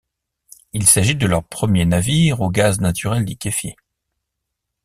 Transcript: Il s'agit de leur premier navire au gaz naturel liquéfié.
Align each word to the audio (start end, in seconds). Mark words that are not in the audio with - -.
Il 0.73 0.87
s'agit 0.87 1.13
de 1.15 1.27
leur 1.27 1.43
premier 1.43 1.85
navire 1.85 2.41
au 2.41 2.49
gaz 2.49 2.79
naturel 2.81 3.21
liquéfié. 3.21 3.75